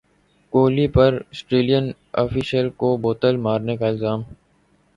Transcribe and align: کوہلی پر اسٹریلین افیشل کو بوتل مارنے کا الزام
کوہلی 0.53 0.87
پر 0.87 1.19
اسٹریلین 1.31 1.91
افیشل 2.23 2.69
کو 2.79 2.95
بوتل 3.03 3.35
مارنے 3.45 3.77
کا 3.77 3.87
الزام 3.87 4.21